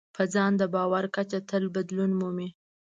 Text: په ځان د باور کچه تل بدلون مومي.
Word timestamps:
په 0.15 0.23
ځان 0.33 0.51
د 0.57 0.63
باور 0.75 1.03
کچه 1.15 1.39
تل 1.49 1.63
بدلون 1.75 2.11
مومي. 2.19 2.49